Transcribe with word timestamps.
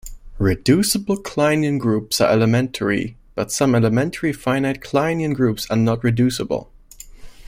Reducible 0.39 1.15
Kleinian 1.17 1.77
groups 1.77 2.19
are 2.19 2.31
elementary, 2.31 3.17
but 3.35 3.51
some 3.51 3.75
elementary 3.75 4.33
finite 4.33 4.81
Kleinian 4.81 5.35
groups 5.35 5.69
are 5.69 5.77
not 5.77 6.03
reducible. 6.03 6.71